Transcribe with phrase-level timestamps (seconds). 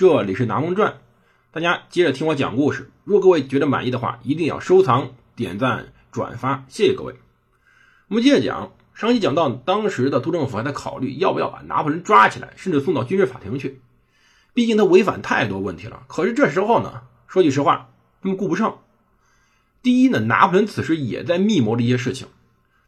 [0.00, 0.92] 这里是《拿蒙传》。
[1.52, 2.90] 大家接着听我讲故事。
[3.04, 7.16] 如果各位觉得满意的话，一定要收藏、点赞、转发，谢谢各位。
[8.08, 8.72] 我们接着讲。
[8.94, 13.82] 上期讲到，当时的督政府还在考虑要不要把拿破仑抓起来，甚至送到军事法庭去。
[14.54, 16.04] 毕竟他违反太多问题了。
[16.06, 17.90] 可是这时候呢，说句实话，
[18.22, 18.78] 他们顾不上。
[19.82, 22.26] 第一呢，拿破仑此时也在密谋这些事情，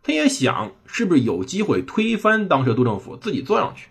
[0.03, 3.91] 他也想是不是有机会推翻当时的督政府，自己坐上去。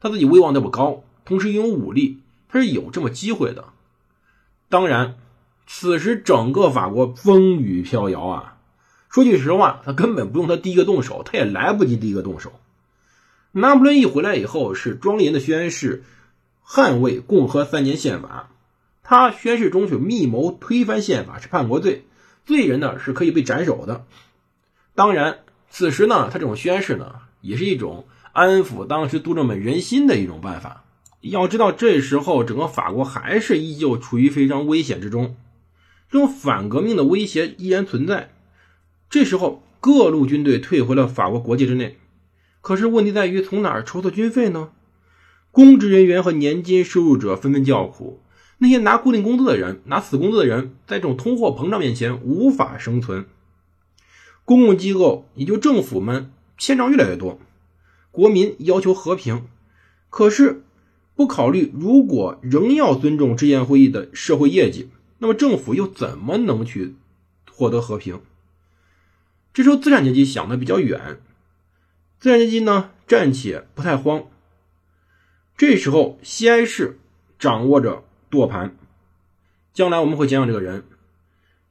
[0.00, 2.21] 他自己威望那么高，同时拥有武力，
[2.52, 3.64] 他是有这么机会的。
[4.68, 5.16] 当然，
[5.66, 8.58] 此时整个法国风雨飘摇啊。
[9.08, 12.52] 说句实话，他根本不用他第一个动手，他也来不及第一个动手。
[13.52, 16.04] 拿破仑一回来以后，是庄严的宣誓，
[16.66, 18.50] 捍卫共和三年宪法。
[19.02, 22.04] 他宣誓中去密谋推翻宪法，是叛国罪，
[22.44, 24.04] 罪人呢是可以被斩首的。
[24.94, 25.38] 当然，
[25.70, 30.81] 此时呢，他这种宣誓呢，也是一种安抚当时督政们人心的一种办法。
[31.22, 35.36] 要知道，这时候整个法国还是依旧处于非常危险之中，
[36.10, 38.32] 这种反革命的威胁依然存在。
[39.08, 41.98] 这时候，各路军队退回了法国国界之内。
[42.60, 44.70] 可是问题在于，从哪儿筹措军费呢？
[45.50, 48.20] 公职人员和年金收入者纷纷叫苦。
[48.58, 53.26] 那些拿固定工资的人、拿死工资的人，在这种通货膨胀面前无法生存。
[54.44, 57.38] 公共机构，也就政府们欠账越来越多。
[58.10, 59.46] 国民要求和平，
[60.10, 60.62] 可是
[61.22, 64.88] 不考虑，如果仍要尊重制宪会议的社会业绩，
[65.18, 66.96] 那么政府又怎么能去
[67.48, 68.20] 获得和平？
[69.54, 71.20] 这时候，资产阶级想的比较远，
[72.18, 74.24] 资产阶级呢暂且不太慌。
[75.56, 76.98] 这时候，西埃市
[77.38, 78.74] 掌握着舵盘，
[79.72, 80.82] 将来我们会讲讲这个人。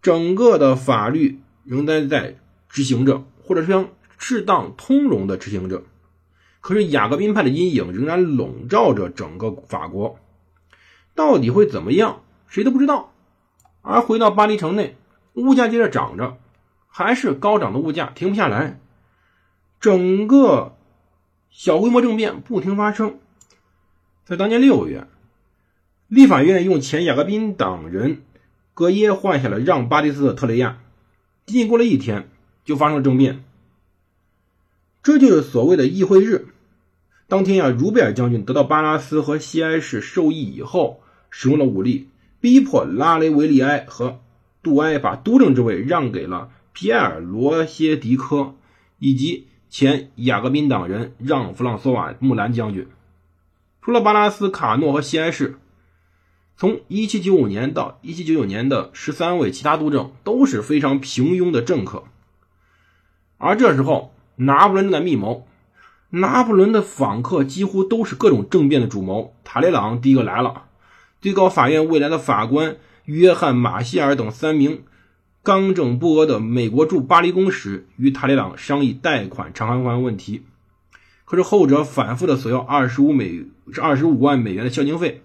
[0.01, 2.37] 整个的法律仍然在
[2.69, 5.83] 执行着，或者说适当通融的执行着。
[6.61, 10.17] 可是雅各宾派的阴影仍然笼罩着整个法国，
[11.13, 13.11] 到底会怎么样，谁都不知道。
[13.81, 14.95] 而回到巴黎城内，
[15.33, 16.37] 物价接着涨着。
[16.93, 18.77] 还是高涨的物价停不下来，
[19.79, 20.75] 整个
[21.49, 23.17] 小规模政变不停发生。
[24.25, 25.07] 在当年六月，
[26.09, 28.23] 立法院用前雅各宾党人
[28.73, 30.79] 格耶换下了让巴蒂斯的特雷亚，
[31.45, 32.29] 仅仅过了一天，
[32.65, 33.45] 就发生了政变。
[35.03, 36.47] 这就是所谓的议会日。
[37.27, 44.19] 当天呀，茹贝尔将军得到巴拉斯和西埃市授意以后，使用了武力，逼迫拉雷维利埃和
[44.61, 46.51] 杜埃把督政之位让给了。
[46.73, 48.55] 皮埃尔·罗歇迪科
[48.97, 52.87] 以及前雅各宾党人让·弗朗索瓦·穆兰将军，
[53.81, 55.57] 除了巴拉斯、卡诺和西安市，
[56.55, 62.03] 从1795年到1799年的十三位其他督政都是非常平庸的政客。
[63.37, 65.47] 而这时候，拿破仑正在密谋。
[66.09, 69.35] 拿破仑的访客几乎都是各种政变的主谋。
[69.43, 70.65] 塔列朗第一个来了，
[71.21, 74.83] 最高法院未来的法官约翰·马歇尔等三名。
[75.43, 80.43] 刚正不阿的美国驻巴黎公使与塔雷朗商议贷款偿还问题，
[81.25, 83.45] 可是后者反复的索要二十五美
[83.81, 85.23] 二十五万美元的孝经费，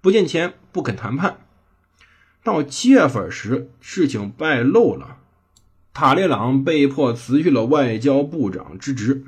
[0.00, 1.38] 不见钱不肯谈判。
[2.44, 5.16] 到七月份时，事情败露了，
[5.96, 9.24] 塔列朗被迫辞去了外交部长之职。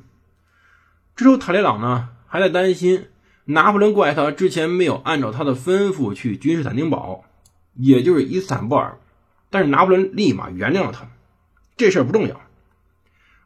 [1.17, 3.06] 这时候，塔列朗呢还在担心
[3.47, 7.25] 拿破仑怪他之前没有按照他的吩咐去君士坦丁堡，
[7.73, 8.99] 也就是伊斯坦布尔。
[9.49, 11.09] 但是拿破仑立马原谅了他，
[11.78, 12.39] 这事儿不重要。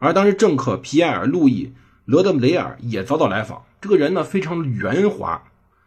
[0.00, 1.66] 而当时政客皮埃尔·路易·
[2.04, 3.64] 罗德雷尔也早早来访。
[3.80, 5.44] 这个人呢，非常圆滑，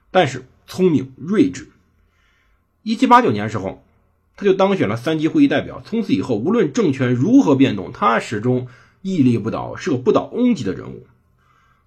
[0.10, 1.68] 但是聪明睿智。
[2.82, 3.85] 一七八九年时候，
[4.38, 5.82] 他就当选了三级会议代表。
[5.86, 8.68] 从此以后，无论政权如何变动，他始终
[9.02, 11.06] 屹立不倒，是个不倒翁级的人物。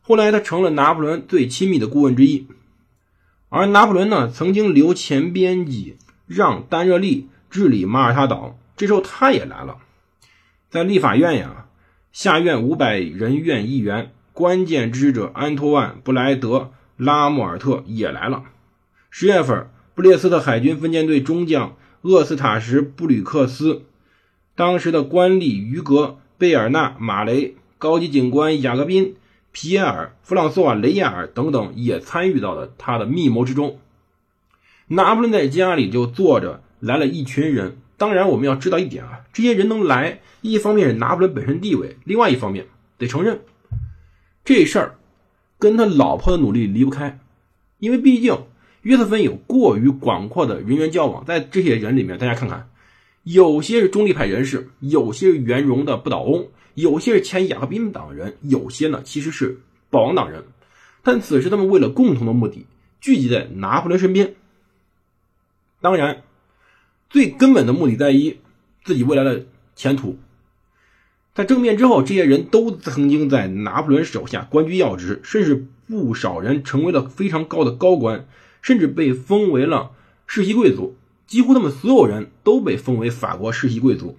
[0.00, 2.46] 后来，他成了拿破仑最亲密的顾问之一。
[3.48, 5.96] 而拿破仑呢，曾经留前编辑
[6.26, 7.28] 让·丹热利。
[7.50, 9.78] 治理马耳他岛，这时候他也来了，
[10.68, 11.64] 在立法院呀，
[12.12, 18.44] 下院五百人院议员，关键支持者安托万·布莱德拉莫尔特也来了。
[19.08, 23.82] 十月份，布列斯特海军分舰队中将厄斯塔什·布吕克斯，
[24.54, 29.16] 当时的官吏于格、贝尔纳、马雷，高级警官雅各宾、
[29.50, 33.80] 皮埃尔、弗朗索瓦·雷亚尔等等，也参与到了他的密谋之中。
[34.86, 37.78] 拿破仑在家里就坐着，来了一群人。
[37.96, 42.66] 当然，我们要知道一点啊，这些人能来，一方面是拿破仑本身地位，另外一方面
[42.96, 43.40] 得承认
[44.44, 44.94] 这事儿
[45.58, 47.18] 跟他老婆的努力离不开，
[47.80, 48.44] 因为毕竟
[48.82, 52.68] 约瑟芬有过于广阔的人员交往，在这些人里面，大家看看，
[53.22, 59.60] 有些是中立派人士，有些是元荣的不倒翁，有些是前雅各宾党人，有些呢其实是
[59.90, 60.44] 保王党人，
[61.02, 62.66] 但此时他们为了共同的目的
[63.00, 64.34] 聚集在拿破仑身边。
[65.80, 66.22] 当然，
[67.10, 68.38] 最根本的目的在于
[68.84, 69.46] 自己未来的
[69.76, 70.18] 前途。
[71.34, 78.26] 在政变之后，这些人都曾经在拿破仑手下官居要职，甚至不少人成为了非常高的高官，
[78.68, 79.92] 甚至被封为了
[80.26, 80.94] 世袭贵族。
[81.26, 84.18] 几乎他们所有人都被封为法国世袭贵族。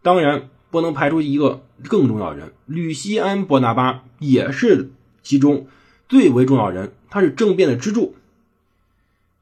[0.00, 4.90] 当然，不能排除一个更重要的人——吕西安·伯纳巴，也是
[5.22, 5.66] 其中
[6.08, 6.94] 最为重要人。
[7.10, 8.14] 他是政变的支柱。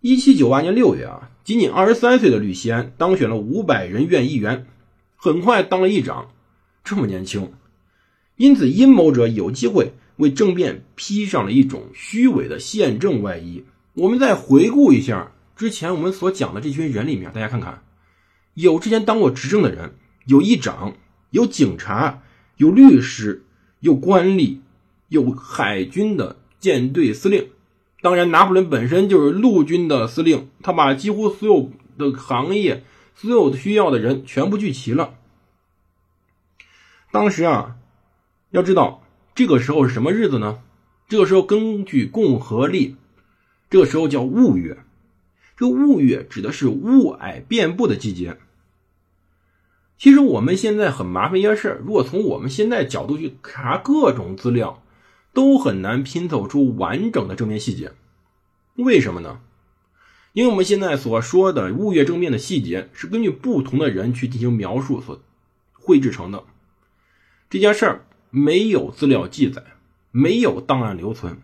[0.01, 4.67] 一七九八年六月啊，仅仅二十三岁的吕西安当选了五百人院议员，
[5.15, 6.33] 很快当了议长。
[6.83, 7.53] 这么年轻，
[8.35, 13.63] 因此阴谋者有机会为政变披上了一种虚伪的宪政外衣。
[13.95, 17.83] 我们再回顾一下之前我们所讲的这群人里面，大家看看，
[18.55, 19.95] 有之前当过执政的人，
[20.27, 20.95] 有议长，
[21.31, 22.23] 有警察，
[22.57, 23.45] 有律师，
[23.81, 24.59] 有官吏，
[25.09, 27.49] 有海军的舰队司令。
[28.01, 32.85] 当然，拿破仑本身就是陆军的司令，他把几乎所有的行业、
[33.15, 35.15] 所有的需要的人全部聚齐了。
[37.11, 37.77] 当时啊，
[38.51, 39.03] 要知道
[39.35, 40.61] 这个时候是什么日子呢？
[41.09, 42.97] 这个时候根据共和历，
[43.71, 44.77] 这个时候叫雾月。
[45.57, 48.37] 这个雾月指的是雾霭遍布的季节。
[49.97, 54.83] 其实我们现在很麻烦一件事，如果从我们现在角度去查各种资料。
[55.33, 57.93] 都很难拼凑出完整的正面细节，
[58.75, 59.41] 为什么呢？
[60.33, 65.23] 因为我们现在所说的雾月正面的细节是根据不同的人去进行描述所
[65.73, 66.43] 绘制成的。
[67.49, 69.63] 这件事儿没有资料记载，
[70.11, 71.41] 没有档案留存，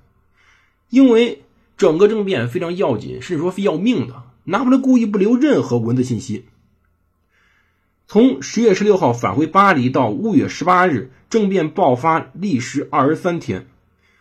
[0.90, 1.44] 因为
[1.76, 6.46] 整个政变非常要紧，甚至说非要命的，拿破仑故意不留任何文字信息。
[8.06, 13.66] 从十月十六号返回巴黎到五月十八日，政变爆发历时二十三天。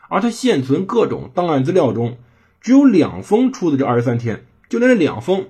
[0.07, 2.17] 而他现存各种档案资料中，
[2.61, 5.47] 只有两封出自这二十三天，就连这两封，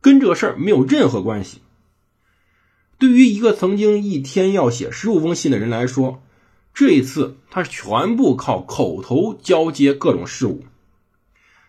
[0.00, 1.60] 跟这个事儿没有任何关系。
[2.98, 6.22] 对于一个曾经一天要写十五封信的人来说，
[6.74, 10.64] 这一次他是全部靠口头交接各种事务。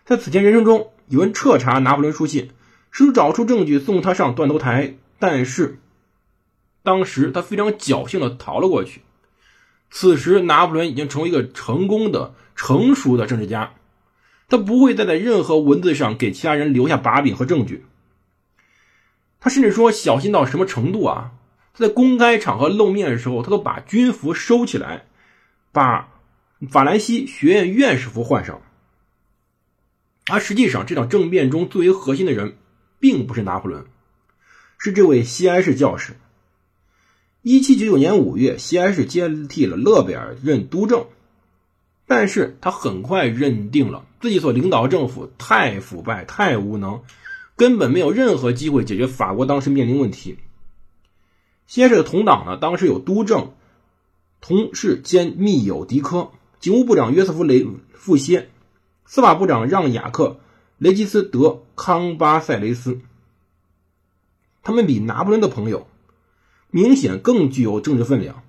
[0.10, 2.50] 在此前人生中，有人彻查拿破仑书信，
[2.90, 5.78] 试图找出证据送他上断头台，但是
[6.82, 9.04] 当时他非常侥幸的逃了过去。
[9.92, 13.74] 此时，拿破仑已经成为一个成功的、成熟的政治家，
[14.48, 17.86] 他不会再在任何文字上给其他人留下把柄和证据。
[19.40, 21.34] 他甚至说小心到什么程度啊？
[21.76, 25.06] 他在公开场合露面的时候，他都把军服收起来，
[25.72, 26.10] 把
[26.72, 28.60] 法兰西学院院士服换上。
[30.30, 32.56] 而实际上，这场政变中最为核心的人，
[33.00, 33.86] 并不是拿破仑，
[34.78, 36.14] 是这位西安市教士。
[37.42, 41.08] 一七九九年五月，西安市接替了勒贝尔任督政，
[42.06, 47.02] 但是他很快认定了自己所领导的政府太腐败、太无能，
[47.56, 50.38] 根本没有任何机会解决法国当时面临问题。
[51.66, 53.54] 西安市的同党呢，当时有督政
[54.42, 58.50] 同事兼密友迪科、警务部长约瑟夫雷富歇、
[59.12, 60.38] 司法部长让雅克
[60.78, 63.00] 雷吉斯德康巴塞雷斯，
[64.62, 65.88] 他们比拿破仑的朋友。
[66.70, 68.44] 明显更具有政治分量。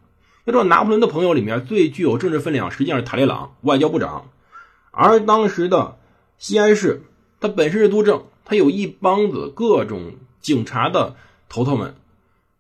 [0.45, 4.31] 要知道，拿破仑的朋友里面最具有政治分量，实际上是塔列朗，外交部长。
[4.91, 5.97] 而当时的
[6.37, 7.05] 西安市，
[7.41, 10.13] 他本身是督政，他有一帮子各种
[10.43, 11.17] 警察的
[11.49, 11.95] 头头们、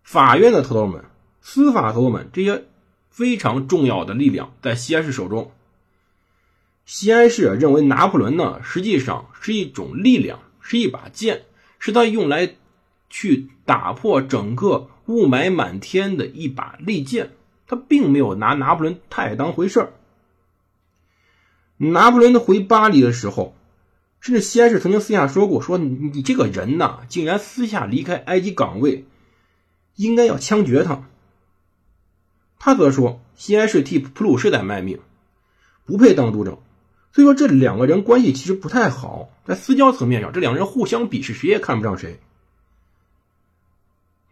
[0.03, 1.05] 法院的头头们、
[1.43, 2.65] 司法头头们，这些
[3.11, 5.53] 非常重要的力量在西安市手中。
[6.93, 11.43] 西安市认为，拿破仑呢，实际上是一种力量，是一把剑，
[11.79, 12.57] 是他用来
[13.09, 14.91] 去打破整个。
[15.07, 17.31] 雾霾满天的一把利剑，
[17.69, 19.93] 他并没有拿拿破仑太当回事儿。
[21.77, 23.55] 拿破仑回巴黎的时候，
[24.19, 29.05] 甚至西安市曾经私下说过：“说你这个人呐，竟然私下离开埃及岗位，
[29.95, 31.09] 应该要枪决他。”
[32.59, 34.99] 他则说：“西安市替普鲁士在卖命，
[35.85, 36.59] 不配当督政。”
[37.13, 42.21] 所以说，这两个人关系其实不太好，在私交层面上，这两个人互相鄙视，谁也看不上谁。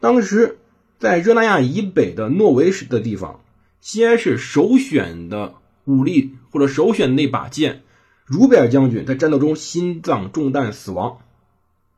[0.01, 0.59] 当时。
[1.01, 3.39] 在热那亚以北的诺维什的地方，
[3.81, 5.55] 西安市首选的
[5.85, 7.85] 武力或者首选的那把剑，
[8.25, 11.21] 茹贝尔将军在战斗中心脏中弹死亡。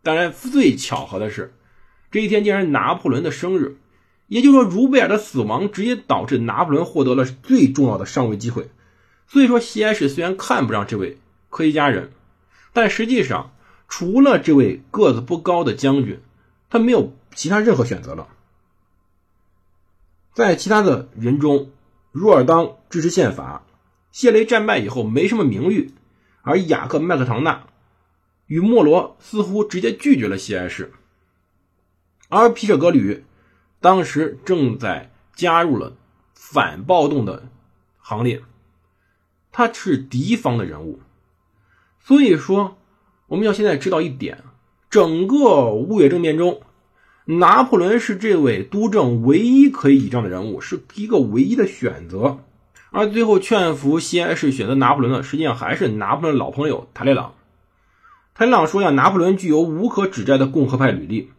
[0.02, 1.54] 当然，最巧合的是，
[2.10, 3.78] 这一天竟然拿破仑的生日，
[4.26, 8.68] 也就是说，茹贝尔的死亡直接导致拿破仑获得了最重要的上位机会。
[9.30, 11.16] 所以说，西安市虽然看不上这位
[11.50, 12.10] 科学家人，
[12.72, 13.52] 但实际上，
[13.86, 16.20] 除了这位个子不高的将军，
[16.68, 18.26] 他没有其他任何选择了。
[20.34, 21.70] 在其他的人中，
[22.10, 23.64] 若尔当支持宪法，
[24.10, 25.94] 谢雷战败以后没什么名誉，
[26.42, 27.68] 而雅克麦克唐纳。
[28.46, 30.92] 与莫罗似乎直接拒绝了西安市，
[32.28, 33.24] 而皮舍格吕
[33.78, 35.96] 当时正在加入了
[36.34, 37.48] 反暴动的
[37.98, 38.42] 行列，
[39.52, 41.00] 他是敌方的人物，
[41.98, 42.78] 所以说
[43.26, 44.44] 我们要现在知道一点：
[44.88, 46.62] 整个雾月政变中，
[47.24, 52.38] 拿破仑是这位督政唯一可以倚仗的人物，是一个唯一的选择。
[52.92, 57.34] 而最后劝服西安市选择拿破仑的，实际上还是拿破仑的老朋友塔列朗。
[58.34, 61.30] 泰朗说：“呀，拿破仑具有无可指摘的共和派履历，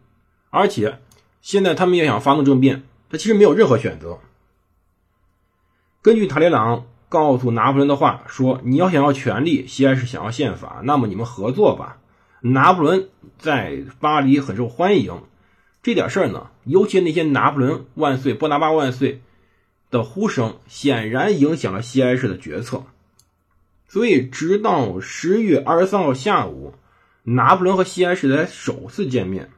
[0.50, 1.00] 而且
[1.40, 4.20] 现在他们要想发动政变，他其实没有任何选择。”
[6.00, 11.98] 根据塔列朗告诉拿破仑的话说：“你要想要权力，西安市想要宪法，那么你们合作吧。”
[12.40, 15.22] 拿破仑在巴黎很受欢迎，
[15.82, 19.20] 这点事儿呢，尤其那些“拿破仑万岁，波拿巴万岁”
[19.92, 22.84] 的呼声，显然影响了西安市的决策。
[23.86, 26.74] 所以，直到十月二十三号下午。
[27.24, 29.50] 拿破仑和西安市才首次见面。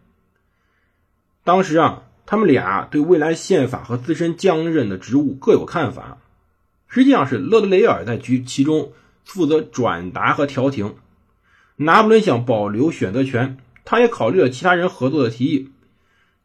[1.45, 6.19] 当时啊，他们俩对未来宪法和自身将任的职务各有看法。
[6.89, 8.93] 实际上是勒德雷尔在局其中
[9.25, 10.95] 负责转达和调停。
[11.77, 15.71] 拿破仑想保留选择权，他也考虑了其他人合作的提议。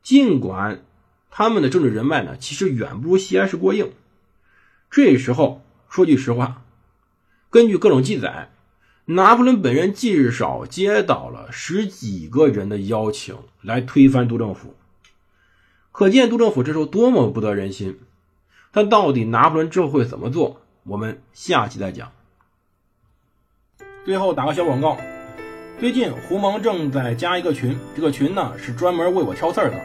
[0.01, 0.84] 尽管
[1.29, 3.91] 他们的政治人脉呢，其实远不如西安市过硬。
[4.89, 6.63] 这时候说句实话，
[7.50, 8.50] 根据各种记载。
[9.12, 14.75] 拿破仑本人至少接到了十几个人的邀请来推翻督政府，
[15.91, 17.98] 可见督政府这时候多么不得人心。
[18.71, 20.61] 但到底拿破仑之后会怎么做？
[20.83, 22.11] 我们下期再讲。
[24.05, 24.97] 最后打个小广告，
[25.79, 29.79] 最近胡蒙正在加一个群，这个群呢是专门为我挑刺儿的。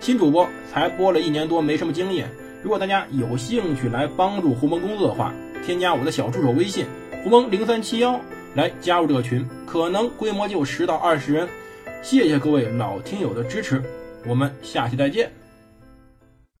[0.00, 2.30] 新主播才播了一年多，没什么经验。
[2.62, 5.34] 如果大家有兴趣来帮助胡蒙工作的话，
[5.64, 6.86] 添加我的小助手微信
[7.22, 8.20] 胡蒙零三七幺。
[8.54, 11.48] 来加入这个群，可能规模就十到二十人。
[12.02, 13.80] 谢谢各位老听友的支持，
[14.26, 15.39] 我们下期再见。